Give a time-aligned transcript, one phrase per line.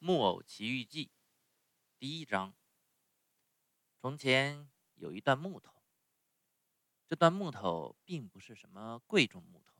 [0.00, 1.10] 木偶奇遇记
[1.98, 2.54] 第一章：
[3.96, 5.82] 从前有一段木头，
[7.04, 9.74] 这段木头并不是什么贵重木头，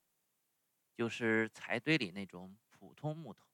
[0.93, 3.47] 就是柴堆里那种普通木头，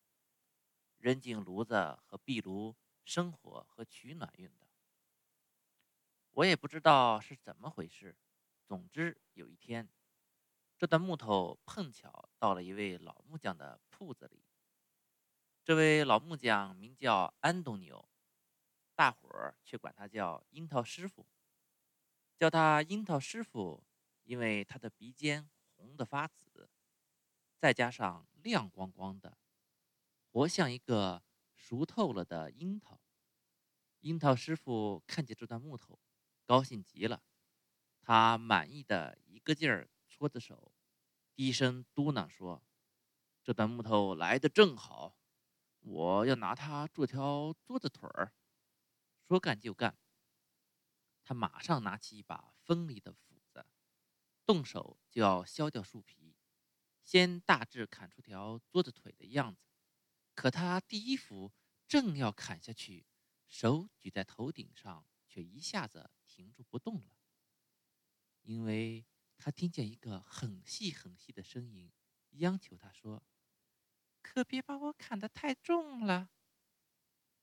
[0.97, 2.75] 扔进炉子和壁炉
[3.05, 4.67] 生火和取暖用的。
[6.31, 8.17] 我也不知道是怎么回事，
[8.65, 9.87] 总之有一天，
[10.79, 14.43] 这段木头碰巧到了一位老木匠的铺子里。
[15.65, 18.07] 这位老木匠名叫安东尼奥，
[18.95, 21.27] 大伙儿却管他叫樱桃师傅。
[22.37, 23.83] 叫他樱桃师傅，
[24.25, 26.69] 因为他的鼻尖红得发紫，
[27.59, 29.39] 再加上亮光光的，
[30.31, 31.23] 活像一个
[31.55, 33.01] 熟透了的樱桃。
[34.01, 35.99] 樱桃师傅看见这段木头，
[36.45, 37.23] 高兴极了，
[38.03, 40.75] 他满意的一个劲儿搓着手，
[41.35, 42.63] 低声嘟囔说
[43.43, 45.17] ：“这段木头来的正好。”
[45.85, 48.33] 我要拿它做条桌子腿儿。
[49.29, 49.99] 说干就干，
[51.23, 53.67] 他马上拿起一把锋利的斧子，
[54.47, 56.37] 动手就要削掉树皮，
[57.03, 59.63] 先大致砍出条桌子腿的样子。
[60.35, 61.53] 可他第一斧
[61.87, 63.07] 正要砍下去，
[63.47, 67.17] 手举在头顶上，却一下子停住不动了，
[68.43, 69.07] 因为
[69.37, 71.93] 他听见一个很细很细的声音
[72.31, 73.23] 央求他说。
[74.35, 76.29] 可别把我砍得太重了。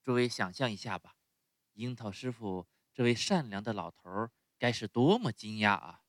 [0.03, 1.15] 诸位想象一下吧，
[1.71, 6.03] 樱桃师傅这位善良的老头儿该是多么惊讶啊！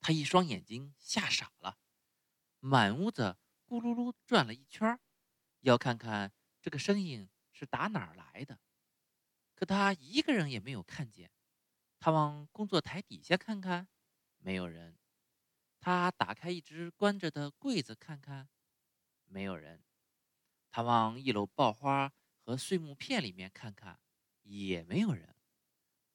[0.00, 1.76] 他一双眼睛吓傻了，
[2.60, 4.98] 满屋子咕噜噜转了一圈，
[5.60, 8.58] 要看看这个声音是打哪儿来的。
[9.54, 11.30] 可他一个人也没有看见。
[12.00, 13.88] 他往工作台底下看看，
[14.38, 14.96] 没有人。
[15.80, 18.48] 他打开一只关着的柜子看看。
[19.28, 19.82] 没有人，
[20.70, 22.12] 他往一楼爆花
[22.44, 24.00] 和碎木片里面看看，
[24.42, 25.36] 也没有人。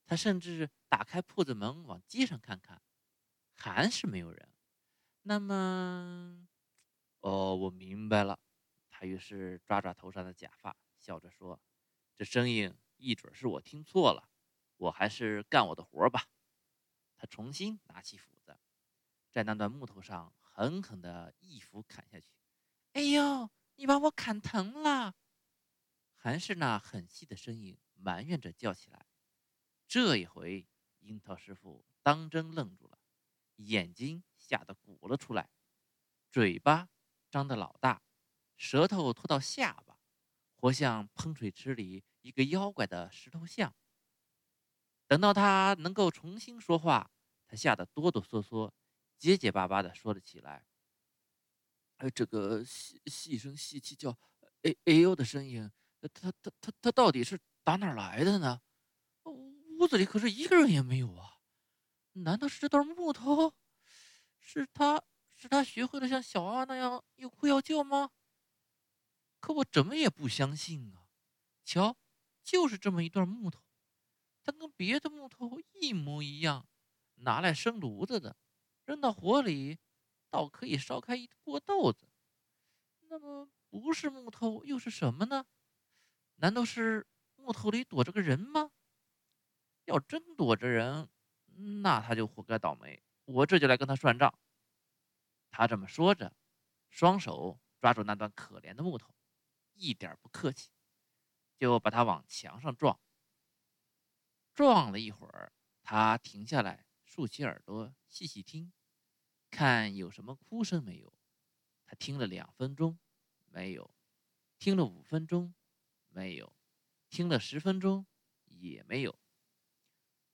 [0.05, 2.81] 他甚至打开铺子门往街上看看，
[3.55, 4.53] 还是没有人。
[5.21, 6.47] 那么，
[7.21, 8.39] 哦，我明白了。
[8.89, 11.59] 他于是抓抓头上的假发，笑着说
[12.15, 14.29] ：“这声音一准是我听错了，
[14.77, 16.27] 我还是干我的活吧。”
[17.15, 18.59] 他重新拿起斧子，
[19.31, 22.42] 在那段木头上狠狠地一斧砍下去。
[22.93, 23.49] 哎呦！
[23.75, 25.15] 你把我砍疼了，
[26.15, 29.07] 还是那很细的声音埋怨着叫起来。
[29.87, 30.67] 这一回，
[30.99, 32.99] 樱桃师傅当真愣住了，
[33.55, 35.49] 眼睛吓得鼓了出来，
[36.29, 36.87] 嘴巴
[37.31, 38.03] 张得老大，
[38.55, 39.97] 舌头拖到下巴，
[40.55, 43.75] 活像喷水池里一个妖怪的石头像。
[45.07, 47.11] 等到他能够重新说话，
[47.47, 48.71] 他吓得哆哆嗦嗦、
[49.17, 50.63] 结结巴巴地说了起来。
[51.97, 54.17] 哎，这个细细声细气叫
[54.63, 55.71] “哎哎呦”的声音，
[56.01, 58.61] 他他他他到底是打哪来的呢？
[59.23, 61.39] 屋子里可是一个人也没有啊！
[62.13, 63.53] 难道是这段木头？
[64.39, 65.01] 是他
[65.35, 68.11] 是他学会了像小阿那样又哭又叫吗？
[69.39, 71.07] 可我怎么也不相信啊！
[71.63, 71.97] 瞧，
[72.43, 73.61] 就是这么一段木头，
[74.43, 76.67] 它跟别的木头一模一样，
[77.15, 78.37] 拿来生炉子的，
[78.85, 79.79] 扔到火里。
[80.33, 82.09] 倒可以烧开一锅豆子。
[83.07, 85.45] 那么不是木头又是什么呢？
[86.37, 87.05] 难道是
[87.35, 88.71] 木头里躲着个人吗？
[89.85, 91.07] 要真躲着人，
[91.83, 93.03] 那他就活该倒霉。
[93.25, 94.33] 我这就来跟他算账。
[95.51, 96.35] 他这么说着，
[96.89, 99.13] 双手抓住那段可怜的木头，
[99.73, 100.71] 一点不客气，
[101.59, 102.99] 就把它往墙上撞。
[104.55, 108.73] 撞了一会儿，他停下来，竖起耳朵细细听。
[109.53, 111.13] 看有什么哭声没有？
[111.85, 112.97] 他听了两分钟，
[113.45, 113.93] 没有；
[114.57, 115.53] 听了五分钟，
[116.09, 116.55] 没有；
[117.07, 118.07] 听了十分钟，
[118.45, 119.19] 也没有。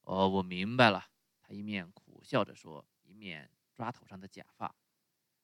[0.03, 1.11] 哦，我明白了。
[1.41, 4.73] 他一面苦笑着说，一面抓头上的假发。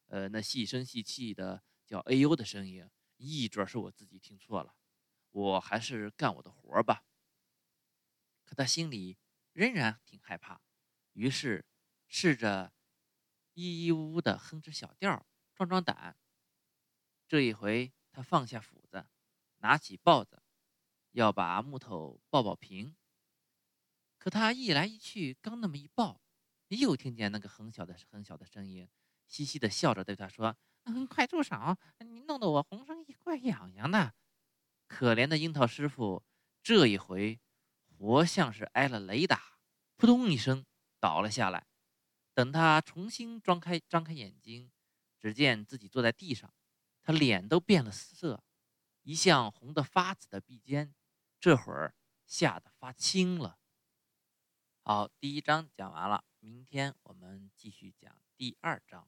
[0.06, 4.74] 呃，那细声细气的叫“哎呦”的声音，一准是我自己听错了。
[5.32, 7.04] 我还是干我的活吧。
[8.46, 9.18] 可他心里
[9.52, 10.62] 仍然挺害怕，
[11.12, 11.66] 于是
[12.08, 12.74] 试着。
[13.56, 15.26] 咿咿呜呜的哼着小调，
[15.56, 16.18] 壮壮胆。
[17.28, 19.08] 这一回，他放下斧子，
[19.58, 20.44] 拿起刨子，
[21.12, 22.96] 要把木头刨刨平。
[24.18, 26.20] 可他一来一去，刚那么一刨，
[26.68, 28.90] 又听见那个很小的、很小的声音，
[29.28, 31.78] 嘻嘻的笑着对他说：“嗯，快住手！
[32.00, 34.14] 你弄得我浑身一怪痒痒的。”
[34.88, 36.24] 可怜的樱桃师傅，
[36.62, 37.40] 这一回
[37.88, 39.60] 活像是挨了雷打，
[39.96, 40.66] 扑通一声
[41.00, 41.66] 倒了下来。
[42.36, 44.70] 等他重新张开张开眼睛，
[45.18, 46.54] 只见自己坐在地上，
[47.02, 48.44] 他脸都变了色，
[49.04, 50.94] 一向红得发紫的臂尖，
[51.40, 51.96] 这会儿
[52.26, 53.58] 吓得发青了。
[54.82, 59.08] 好，第一章讲完了，明天我们继续讲第二章。